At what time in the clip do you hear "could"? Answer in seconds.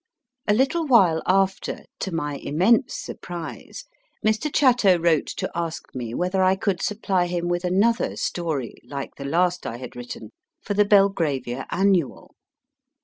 6.55-6.81